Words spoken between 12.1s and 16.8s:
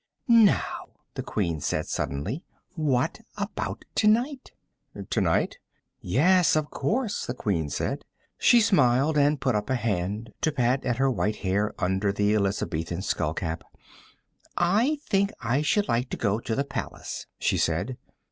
the Elizabethan skullcap. "I think I should like to go to the